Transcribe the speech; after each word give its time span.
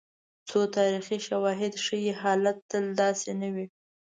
خو 0.49 0.59
تاریخي 0.77 1.17
شواهد 1.27 1.73
ښيي، 1.85 2.13
حالت 2.21 2.57
تل 2.69 2.85
داسې 3.01 3.31
نه 3.41 3.49
وي. 3.53 3.65